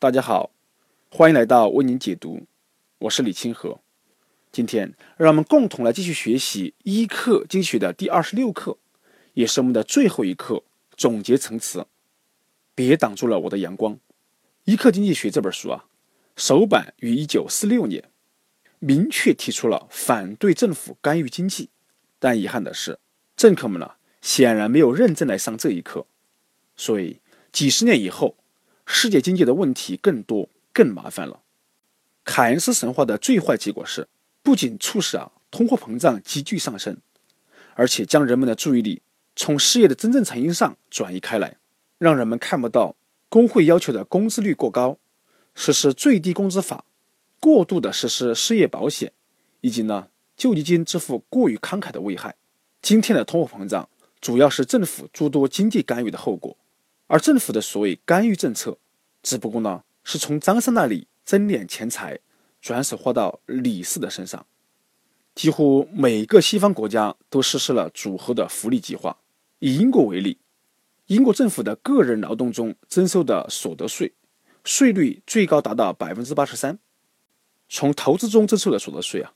[0.00, 0.50] 大家好，
[1.10, 2.46] 欢迎来到为您解读，
[3.00, 3.80] 我是李清河。
[4.50, 8.78] 今天让我们共同来继续学习一课经济学的第二十六课，
[9.34, 10.64] 也是我们的最后一课
[10.96, 11.86] 总结层词。
[12.74, 13.98] 别挡住了我的阳光。
[14.64, 15.84] 一课经济学这本书啊，
[16.34, 18.02] 首版于一九四六年，
[18.78, 21.68] 明确提出了反对政府干预经济。
[22.18, 22.98] 但遗憾的是，
[23.36, 26.06] 政客们呢，显然没有认真来上这一课。
[26.74, 27.20] 所以
[27.52, 28.38] 几十年以后，
[28.92, 31.42] 世界经济的问题更多、更麻烦了。
[32.24, 34.08] 凯恩斯神话的最坏结果是，
[34.42, 36.96] 不仅促使啊通货膨胀急剧上升，
[37.74, 39.00] 而且将人们的注意力
[39.36, 41.56] 从失业的真正成因上转移开来，
[41.98, 42.96] 让人们看不到
[43.28, 44.98] 工会要求的工资率过高、
[45.54, 46.84] 实施最低工资法、
[47.38, 49.12] 过度的实施失业保险，
[49.60, 52.34] 以及呢救济金支付过于慷慨的危害。
[52.82, 53.88] 今天的通货膨胀
[54.20, 56.56] 主要是政府诸多经济干预的后果。
[57.12, 58.78] 而政府的所谓干预政策，
[59.20, 62.20] 只不过呢是从张三那里争敛钱财，
[62.62, 64.46] 转手花到李四的身上。
[65.34, 69.18] 几乎每个西方国家都实施了组合的福利计划。
[69.58, 70.38] 以英国为例，
[71.06, 74.14] 英国政府的个人劳动中征收的所得税，
[74.62, 76.76] 税率最高达到百分之八十三；
[77.68, 79.32] 从投资中征收的所得税啊，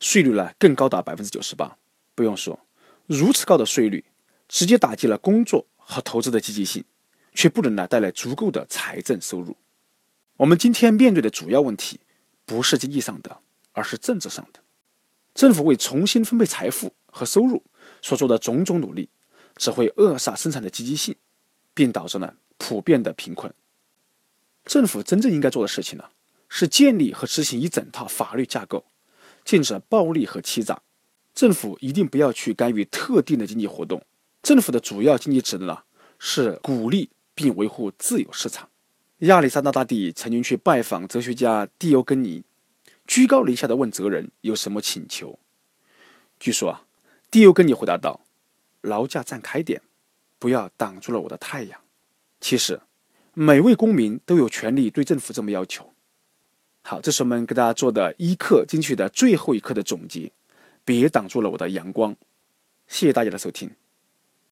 [0.00, 1.76] 税率呢更高达百分之九十八。
[2.14, 2.58] 不用说，
[3.06, 4.06] 如此高的税率，
[4.48, 6.82] 直接打击了工作和投资的积极性。
[7.38, 9.56] 却不能呢带来足够的财政收入。
[10.38, 12.00] 我们今天面对的主要问题，
[12.44, 13.38] 不是经济上的，
[13.70, 14.58] 而是政治上的。
[15.36, 17.62] 政府为重新分配财富和收入
[18.02, 19.08] 所做的种种努力，
[19.54, 21.14] 只会扼杀生产的积极性，
[21.74, 23.54] 并导致呢普遍的贫困。
[24.64, 26.06] 政府真正应该做的事情呢，
[26.48, 28.84] 是建立和执行一整套法律架构，
[29.44, 30.82] 禁止暴力和欺诈。
[31.36, 34.04] 政府一定不要去干预特定的经济活动。
[34.42, 35.78] 政府的主要经济职能呢，
[36.18, 37.10] 是鼓励。
[37.38, 38.68] 并维护自由市场。
[39.18, 42.42] 亚历山大大帝曾经去拜访哲学家蒂欧根尼，
[43.06, 45.38] 居高临下的问哲人有什么请求。
[46.40, 46.84] 据说啊，
[47.30, 48.22] 蒂欧根尼回答道
[48.82, 49.80] ：“劳驾站开点，
[50.40, 51.80] 不要挡住了我的太阳。”
[52.40, 52.80] 其实，
[53.34, 55.92] 每位公民都有权利对政府这么要求。
[56.82, 60.32] 好，这是我们给大家做的一课进去的最后一课的总结。
[60.84, 62.16] 别挡住了我的阳光。
[62.88, 63.70] 谢谢大家的收听。